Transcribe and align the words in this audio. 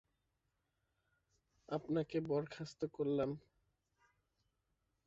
আপনাকে 1.69 2.17
বরখাস্ত 2.21 2.81
করলাম। 2.93 3.31